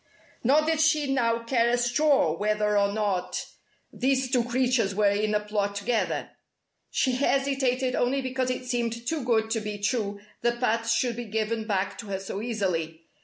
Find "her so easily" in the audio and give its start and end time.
12.07-13.03